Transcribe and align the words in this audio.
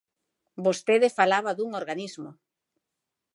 Vostede 0.65 1.09
falaba 1.19 1.51
dun 1.57 1.71
organismo. 1.81 2.29